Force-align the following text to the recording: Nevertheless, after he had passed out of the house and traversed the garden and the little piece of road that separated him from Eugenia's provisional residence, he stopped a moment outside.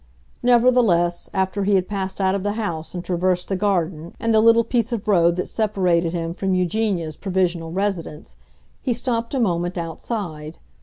Nevertheless, 0.41 1.29
after 1.31 1.63
he 1.63 1.75
had 1.75 1.87
passed 1.87 2.19
out 2.19 2.33
of 2.33 2.41
the 2.41 2.53
house 2.53 2.95
and 2.95 3.05
traversed 3.05 3.49
the 3.49 3.55
garden 3.55 4.15
and 4.19 4.33
the 4.33 4.41
little 4.41 4.63
piece 4.63 4.91
of 4.91 5.07
road 5.07 5.35
that 5.35 5.47
separated 5.47 6.11
him 6.11 6.33
from 6.33 6.55
Eugenia's 6.55 7.15
provisional 7.15 7.71
residence, 7.71 8.35
he 8.81 8.93
stopped 8.93 9.35
a 9.35 9.39
moment 9.39 9.77
outside. 9.77 10.57